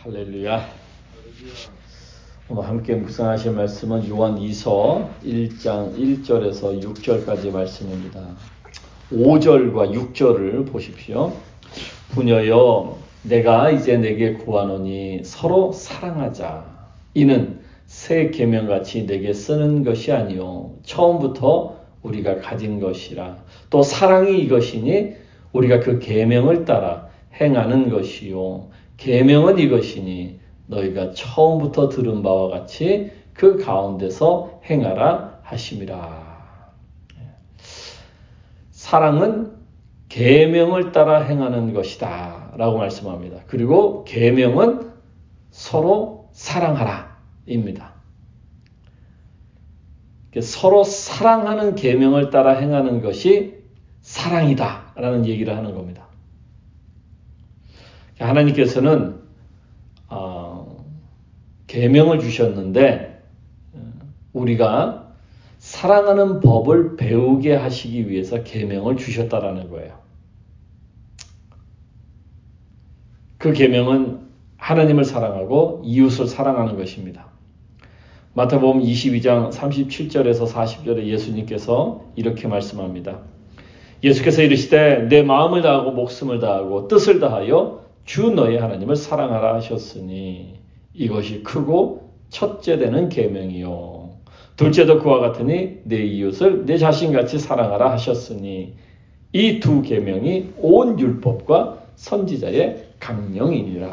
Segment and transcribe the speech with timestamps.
[0.00, 0.64] 할렐루야.
[2.48, 8.20] 오늘 함께 묵상하실 말씀은 요한 2서 1장 1절에서 6절까지 말씀입니다.
[9.10, 11.32] 5절과 6절을 보십시오.
[12.10, 16.64] 부녀여 내가 이제 내게 구하노니 서로 사랑하자.
[17.14, 23.38] 이는 새 계명같이 내게 쓰는 것이 아니요 처음부터 우리가 가진 것이라.
[23.68, 25.14] 또 사랑이 이것이니
[25.50, 27.08] 우리가 그 계명을 따라
[27.40, 28.68] 행하는 것이요
[28.98, 36.28] 계명은 이것이니 너희가 처음부터 들은 바와 같이 그 가운데서 행하라 하심이라.
[38.70, 39.52] 사랑은
[40.08, 43.40] 계명을 따라 행하는 것이다라고 말씀합니다.
[43.46, 44.90] 그리고 계명은
[45.50, 47.94] 서로 사랑하라입니다.
[50.40, 53.58] 서로 사랑하는 계명을 따라 행하는 것이
[54.00, 56.07] 사랑이다라는 얘기를 하는 겁니다.
[58.18, 59.16] 하나님께서는
[60.08, 60.84] 어,
[61.66, 63.22] 계명을 주셨는데
[64.32, 65.08] 우리가
[65.58, 69.98] 사랑하는 법을 배우게 하시기 위해서 계명을 주셨다라는 거예요.
[73.38, 74.20] 그 계명은
[74.56, 77.26] 하나님을 사랑하고 이웃을 사랑하는 것입니다.
[78.34, 83.20] 마태복음 22장 37절에서 40절에 예수님께서 이렇게 말씀합니다.
[84.02, 90.54] 예수께서 이르시되 내 마음을 다하고 목숨을 다하고 뜻을 다하여 주 너의 하나님을 사랑하라 하셨으니
[90.94, 94.12] 이것이 크고 첫째 되는 계명이요.
[94.56, 98.72] 둘째도 그와 같으니 내 이웃을 내 자신같이 사랑하라 하셨으니
[99.34, 103.90] 이 두 계명이 온 율법과 선지자의 강령이니라.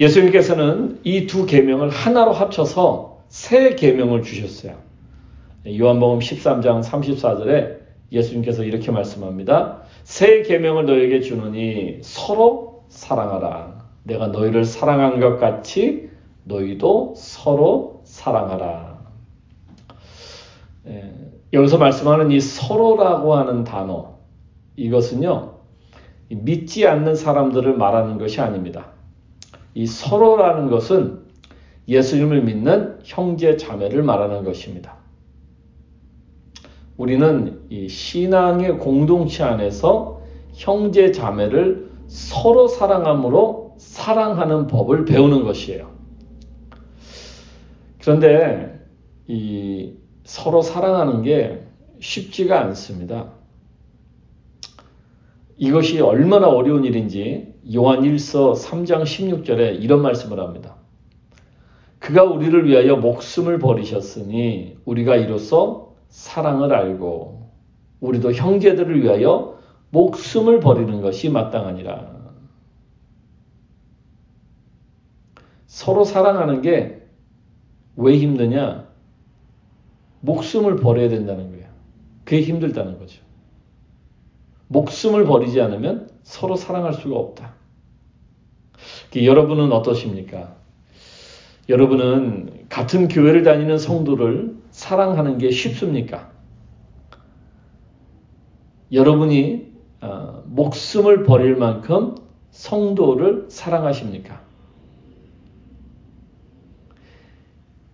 [0.00, 4.74] 예수님께서는 이 두 계명을 하나로 합쳐서 세 계명을 주셨어요.
[5.66, 7.79] 요한복음 13장 34절에
[8.12, 9.82] 예수님께서 이렇게 말씀합니다.
[10.04, 13.80] 새 계명을 너에게 주노니 서로 사랑하라.
[14.02, 16.10] 내가 너희를 사랑한 것 같이
[16.44, 18.98] 너희도 서로 사랑하라.
[20.86, 21.14] 예,
[21.52, 24.18] 여기서 말씀하는 이 서로라고 하는 단어,
[24.76, 25.60] 이것은요,
[26.30, 28.86] 믿지 않는 사람들을 말하는 것이 아닙니다.
[29.74, 31.20] 이 서로라는 것은
[31.88, 34.99] 예수님을 믿는 형제 자매를 말하는 것입니다.
[37.00, 40.20] 우리는 이 신앙의 공동체 안에서
[40.52, 45.92] 형제 자매를 서로 사랑함으로 사랑하는 법을 배우는 것이에요.
[48.02, 48.78] 그런데
[49.26, 49.94] 이
[50.24, 51.62] 서로 사랑하는 게
[52.00, 53.32] 쉽지가 않습니다.
[55.56, 60.76] 이것이 얼마나 어려운 일인지 요한 1서 3장 16절에 이런 말씀을 합니다.
[61.98, 67.50] 그가 우리를 위하여 목숨을 버리셨으니 우리가 이로써 사랑을 알고
[68.00, 69.58] 우리도 형제들을 위하여
[69.90, 72.20] 목숨을 버리는 것이 마땅하니라.
[75.66, 77.00] 서로 사랑하는 게
[78.00, 78.88] 왜 힘드냐?
[80.20, 81.66] 목숨을 버려야 된다는 거예요.
[82.24, 83.20] 그게 힘들다는 거죠.
[84.68, 87.54] 목숨을 버리지 않으면 서로 사랑할 수가 없다.
[89.16, 90.56] 여러분은 어떠십니까?
[91.68, 96.32] 여러분은 같은 교회를 다니는 성도를 사랑하는 게 쉽습니까?
[98.90, 99.70] 여러분이
[100.00, 102.14] 어, 목숨을 버릴 만큼
[102.50, 104.40] 성도를 사랑하십니까?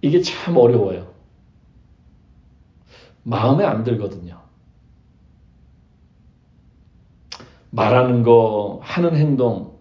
[0.01, 1.13] 이게 참 어려워요.
[3.25, 4.41] 마음에 안 들거든요.
[7.71, 9.77] 말하는 거, 하는 행동,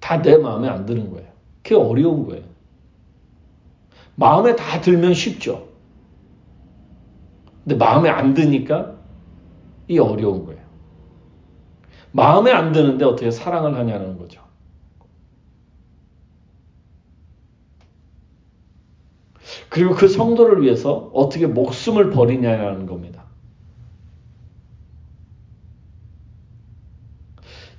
[0.00, 1.28] 다 내 마음에 안 드는 거예요.
[1.62, 2.42] 그게 어려운 거예요.
[4.16, 5.73] 마음에 다 들면 쉽죠.
[7.64, 8.94] 근데 마음에 안 드니까
[9.88, 10.62] 이 어려운 거예요.
[12.12, 14.42] 마음에 안 드는데 어떻게 사랑을 하냐는 거죠.
[19.68, 23.24] 그리고 그 성도를 위해서 어떻게 목숨을 버리냐는 겁니다.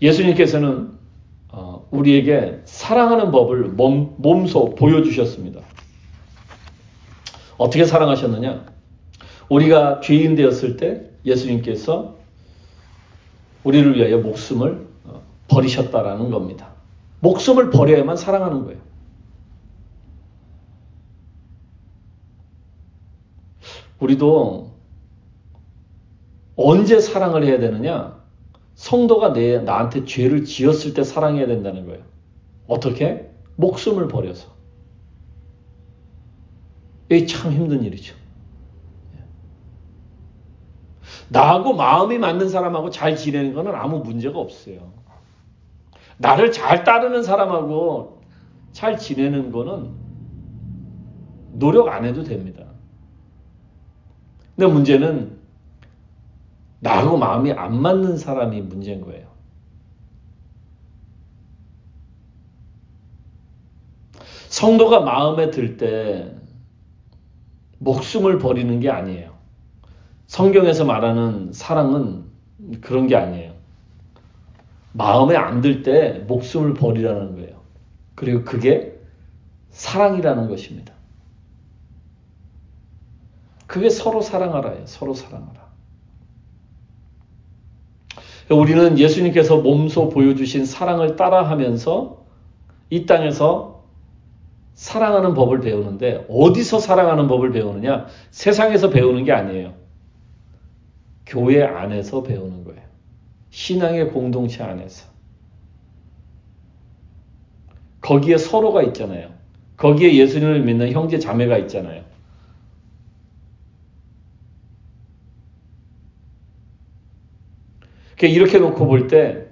[0.01, 0.97] 예수님께서는
[1.49, 5.61] 어, 우리에게 사랑하는 법을 몸, 몸소 보여주셨습니다.
[7.57, 8.74] 어떻게 사랑하셨느냐?
[9.49, 12.15] 우리가 죄인 되었을 때 예수님께서
[13.63, 16.69] 우리를 위하여 목숨을 어, 버리셨다라는 겁니다.
[17.19, 18.79] 목숨을 버려야만 사랑하는 거예요.
[23.99, 24.71] 우리도
[26.55, 28.23] 언제 사랑을 해야 되느냐?
[28.75, 32.03] 성도가 내, 나한테 죄를 지었을 때 사랑해야 된다는 거예요.
[32.67, 33.29] 어떻게?
[33.55, 34.53] 목숨을 버려서.
[37.09, 38.15] 이게 참 힘든 일이죠.
[41.29, 44.93] 나하고 마음이 맞는 사람하고 잘 지내는 것은 아무 문제가 없어요.
[46.17, 48.21] 나를 잘 따르는 사람하고
[48.71, 49.91] 잘 지내는 거는
[51.53, 52.63] 노력 안 해도 됩니다.
[54.55, 55.39] 근데 문제는
[56.79, 59.27] 나하고 마음이 안 맞는 사람이 문제인 거예요.
[64.49, 66.33] 성도가 마음에 들 때
[67.79, 69.34] 목숨을 버리는 게 아니에요.
[70.27, 72.25] 성경에서 말하는 사랑은
[72.81, 73.53] 그런 게 아니에요.
[74.93, 77.61] 마음에 안 들 때 목숨을 버리라는 거예요.
[78.15, 78.97] 그리고 그게
[79.71, 80.93] 사랑이라는 것입니다.
[83.67, 84.85] 그게 서로 사랑하라예요.
[84.85, 85.65] 서로 사랑하라.
[88.51, 92.25] 우리는 예수님께서 몸소 보여주신 사랑을 따라하면서
[92.91, 93.83] 이 땅에서
[94.75, 98.05] 사랑하는 법을 배우는데 어디서 사랑하는 법을 배우느냐?
[98.31, 99.73] 세상에서 배우는 게 아니에요.
[101.25, 102.81] 교회 안에서 배우는 거예요.
[103.49, 105.07] 신앙의 공동체 안에서.
[108.01, 109.33] 거기에 서로가 있잖아요.
[109.77, 112.03] 거기에 예수님을 믿는 형제 자매가 있잖아요.
[118.21, 119.47] 이렇게 놓고 볼 때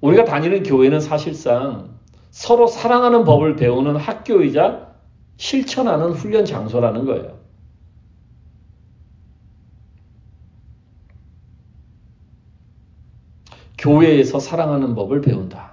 [0.00, 1.98] 우리가 다니는 교회는 사실상
[2.30, 4.94] 서로 사랑하는 법을 배우는 학교이자
[5.36, 7.39] 실천하는 훈련 장소라는 거예요.
[13.80, 15.70] 교회에서 사랑하는 법을 배운다.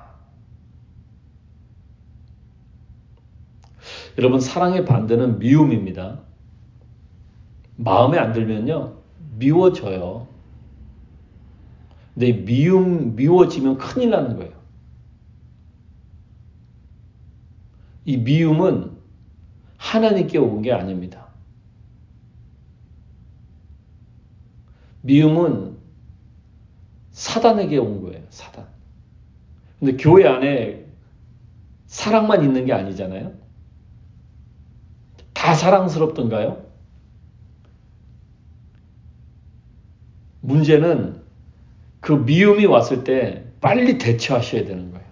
[4.17, 6.21] 여러분, 사랑의 반대는 미움입니다.
[7.75, 8.95] 마음에 안 들면요,
[9.37, 10.27] 미워져요.
[12.13, 14.53] 근데 미움, 미워지면 큰일 나는 거예요.
[18.05, 18.97] 이 미움은
[19.77, 21.27] 하나님께 온 게 아닙니다.
[25.01, 25.76] 미움은
[27.27, 28.23] 사단에게 온 거예요.
[28.29, 28.65] 사단.
[29.79, 30.85] 근데 교회 안에
[31.85, 33.33] 사랑만 있는 게 아니잖아요.
[35.33, 36.65] 다 사랑스럽던가요?
[40.39, 41.21] 문제는
[41.99, 45.05] 그 미움이 왔을 때 빨리 대처하셔야 되는 거예요.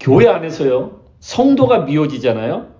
[0.00, 2.74] 교회 안에서요, 성도가 미워지잖아요.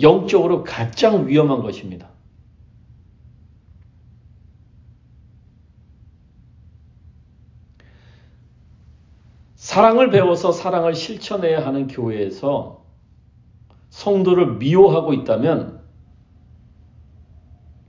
[0.00, 2.13] 영적으로 가장 위험한 것입니다.
[9.74, 12.84] 사랑을 배워서 사랑을 실천해야 하는 교회에서
[13.90, 15.80] 성도를 미워하고 있다면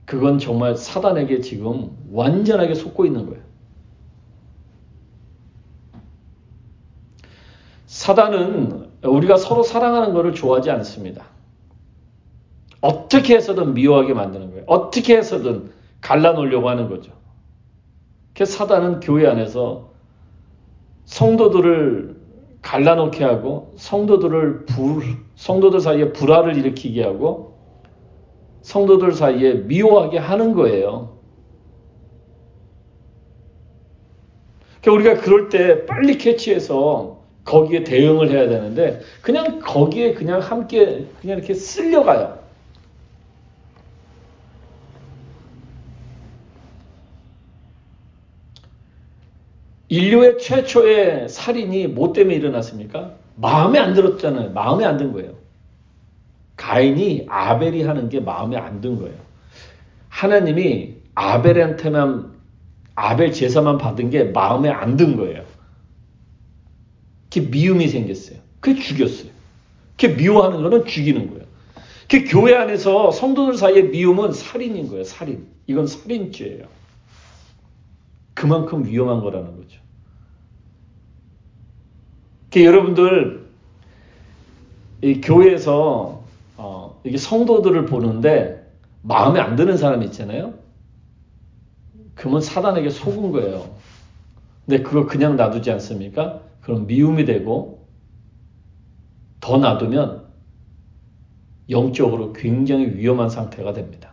[0.04, 3.40] 그건 정말 사단에게 지금 완전하게 속고 있는 거예요.
[7.86, 11.26] 사단은 우리가 서로 사랑하는 것을 좋아하지 않습니다.
[12.80, 14.64] 어떻게 해서든 미워하게 만드는 거예요.
[14.66, 17.12] 어떻게 해서든 갈라놓으려고 하는 거죠.
[18.34, 19.85] 그래서 사단은 교회 안에서
[21.06, 22.16] 성도들을
[22.62, 25.02] 갈라놓게 하고 성도들을 불,
[25.36, 27.56] 성도들 사이에 불화를 일으키게 하고
[28.62, 31.16] 성도들 사이에 미워하게 하는 거예요.
[34.82, 41.38] 그러니까 우리가 그럴 때 빨리 캐치해서 거기에 대응을 해야 되는데 그냥 거기에 그냥 함께 그냥
[41.38, 42.45] 이렇게 쓸려가요.
[50.00, 53.14] 인류의 최초의 살인이 뭐 때문에 일어났습니까?
[53.36, 54.50] 마음에 안 들었잖아요.
[54.52, 55.34] 마음에 안 든 거예요.
[56.56, 59.16] 가인이 아벨이 하는 게 마음에 안 든 거예요.
[60.08, 62.34] 하나님이 아벨한테만
[62.94, 65.44] 아벨 제사만 받은 게 마음에 안 든 거예요.
[67.32, 68.38] 그 미움이 생겼어요.
[68.60, 69.30] 그게 죽였어요.
[69.98, 71.44] 그 미워하는 거는 죽이는 거예요.
[72.10, 75.04] 그 교회 안에서 성도들 사이에 미움은 살인인 거예요.
[75.04, 75.46] 살인.
[75.66, 76.66] 이건 살인죄예요.
[78.34, 79.80] 그만큼 위험한 거라는 거죠.
[82.56, 83.50] 그 여러분들
[85.02, 86.24] 이 교회에서
[86.56, 88.66] 어, 이게 성도들을 보는데
[89.02, 90.54] 마음에 안 드는 사람이 있잖아요.
[92.14, 93.76] 그러면 사단에게 속은 거예요.
[94.64, 96.40] 근데 그거 그냥 놔두지 않습니까?
[96.62, 97.86] 그럼 미움이 되고
[99.40, 100.24] 더 놔두면
[101.68, 104.12] 영적으로 굉장히 위험한 상태가 됩니다.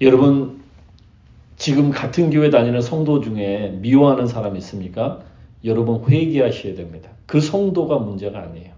[0.00, 0.63] 여러분
[1.64, 5.22] 지금 같은 교회 다니는 성도 중에 미워하는 사람 있습니까?
[5.64, 7.08] 여러분 회개하셔야 됩니다.
[7.24, 8.74] 그 성도가 문제가 아니에요.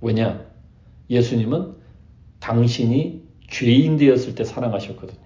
[0.00, 0.46] 왜냐?
[1.10, 1.74] 예수님은
[2.38, 5.18] 당신이 죄인 되었을 때 사랑하셨거든요.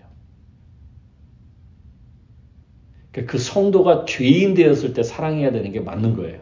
[3.12, 6.40] 그러니까 그 성도가 죄인 되었을 때 사랑해야 되는 게 맞는 거예요.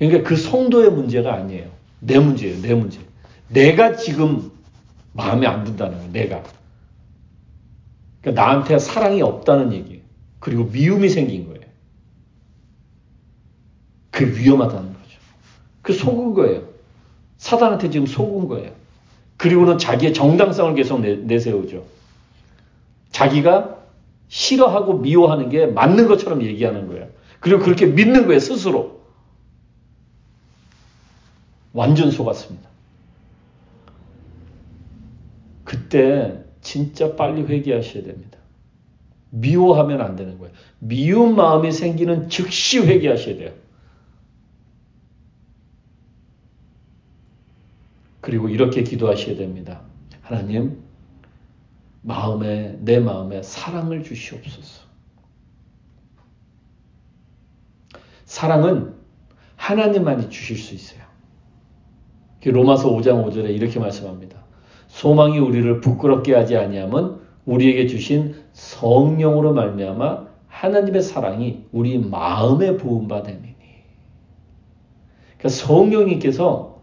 [0.00, 1.70] 그러니까 그 성도의 문제가 아니에요.
[2.00, 2.60] 내 문제예요.
[2.60, 2.98] 내 문제.
[3.50, 4.50] 내가 지금
[5.12, 6.12] 마음에 안 든다는 거예요.
[6.12, 6.59] 내가.
[8.20, 10.02] 그러니까 나한테 사랑이 없다는 얘기.
[10.38, 11.60] 그리고 미움이 생긴 거예요.
[14.10, 15.18] 그 위험하다는 거죠.
[15.82, 16.68] 그 속은 거예요.
[17.38, 18.72] 사단한테 지금 속은 거예요.
[19.36, 21.86] 그리고는 자기의 정당성을 계속 내, 세우죠
[23.10, 23.78] 자기가
[24.28, 27.08] 싫어하고 미워하는 게 맞는 것처럼 얘기하는 거예요.
[27.40, 29.00] 그리고 그렇게 믿는 거예요, 스스로.
[31.72, 32.68] 완전 속았습니다.
[35.64, 38.38] 그때 진짜 빨리 회개하셔야 됩니다.
[39.30, 40.52] 미워하면 안 되는 거예요.
[40.78, 43.52] 미운 마음이 생기는 즉시 회개하셔야 돼요.
[48.20, 49.82] 그리고 이렇게 기도하셔야 됩니다.
[50.20, 50.82] 하나님,
[52.02, 54.84] 마음에, 내 마음에 사랑을 주시옵소서.
[58.24, 58.94] 사랑은
[59.56, 61.00] 하나님만이 주실 수 있어요.
[62.44, 64.39] 로마서 5장 5절에 이렇게 말씀합니다.
[64.90, 72.76] 소망이 우리를 부끄럽게 하지 아니함은 우리에게 주신 성령으로 말미암아 하나님의 사랑이 우리 마음에
[73.22, 73.54] 됨이니.
[75.38, 76.80] 그러니까 성령님께서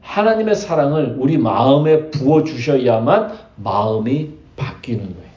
[0.00, 5.28] 하나님의 사랑을 우리 마음에 부어 주셔야만 마음이 바뀌는 거예요.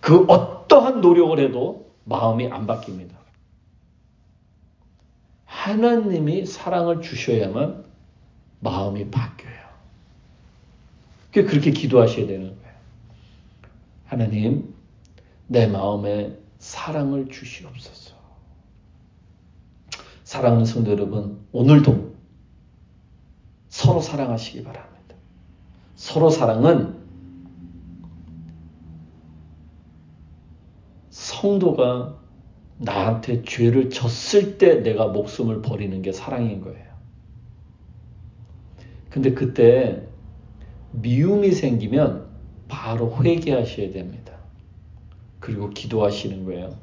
[0.00, 3.14] 그 어떠한 노력을 해도 마음이 안 바뀝니다.
[5.44, 7.85] 하나님이 사랑을 주셔야만
[8.60, 9.56] 마음이 바뀌어요.
[11.32, 12.74] 그렇게 기도하셔야 되는 거예요.
[14.06, 14.74] 하나님,
[15.46, 18.16] 내 마음에 사랑을 주시옵소서.
[20.24, 22.16] 사랑하는 성도 여러분, 오늘도
[23.68, 25.14] 서로 사랑하시기 바랍니다.
[25.94, 26.96] 서로 사랑은
[31.10, 32.18] 성도가
[32.78, 36.85] 나한테 죄를 졌을 때 내가 목숨을 버리는 게 사랑인 거예요.
[39.16, 40.06] 근데 그때
[40.92, 42.28] 미움이 생기면
[42.68, 44.34] 바로 회개하셔야 됩니다.
[45.40, 46.76] 그리고 기도하시는 거예요.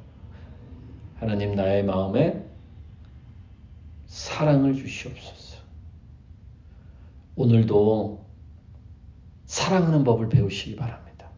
[1.17, 2.43] 하나님 나의 마음에
[4.07, 5.61] 사랑을 주시옵소서.
[7.35, 8.25] 오늘도
[9.45, 11.29] 사랑하는 법을 배우시기 바랍니다.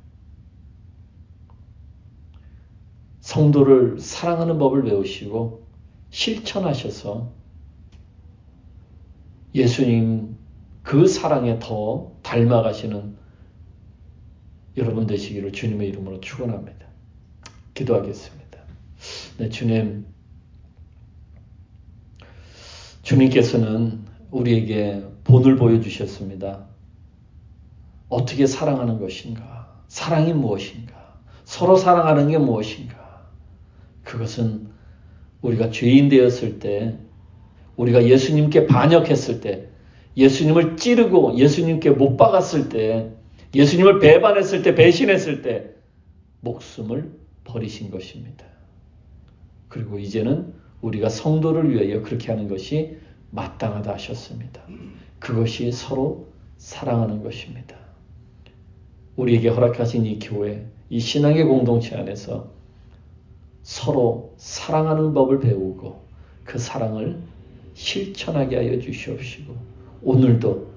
[3.20, 5.68] 성도를 사랑하는 법을 배우시고
[6.10, 7.34] 실천하셔서
[9.54, 10.35] 예수님
[10.96, 13.18] 그 사랑에 더 닮아가시는
[14.78, 16.88] 여러분 되시기를 주님의 이름으로 축원합니다.
[17.74, 18.60] 기도하겠습니다.
[19.38, 20.06] 네, 주님
[23.02, 26.66] 주님께서는 우리에게 본을 보여주셨습니다.
[28.08, 29.84] 어떻게 사랑하는 것인가?
[29.90, 31.20] 사랑이 무엇인가?
[31.44, 33.28] 서로 사랑하는 게 무엇인가?
[34.04, 34.70] 그것은
[35.42, 36.98] 우리가 죄인 되었을 때,
[37.76, 39.75] 우리가 예수님께 반역했을 때,
[40.18, 43.12] 예수님을 찌르고 예수님께 못 박았을 때,
[43.54, 45.72] 예수님을 배반했을 때, 배신했을 때,
[46.42, 47.12] 목숨을
[47.44, 48.46] 버리신 것입니다.
[49.68, 52.98] 그리고 이제는 우리가 성도를 위하여 그렇게 하는 것이
[53.32, 54.62] 마땅하다 하셨습니다.
[55.20, 57.76] 그것이 서로 사랑하는 것입니다.
[59.16, 62.52] 우리에게 허락하신 이 교회, 이 신앙의 공동체 안에서
[63.64, 66.06] 서로 사랑하는 법을 배우고
[66.44, 67.18] 그 사랑을
[67.74, 69.75] 실천하게 하여 주시옵시고
[70.06, 70.72] 오늘도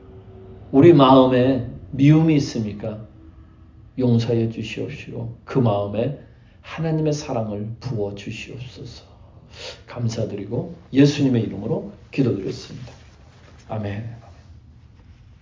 [0.72, 3.06] 우리 마음에 미움이 있습니까?
[3.98, 6.18] 용서해 주시옵시고 그 마음에
[6.62, 9.04] 하나님의 사랑을 부어 주시옵소서.
[9.86, 12.90] 감사드리고 예수님의 이름으로 기도드렸습니다.
[13.68, 14.17] 아멘.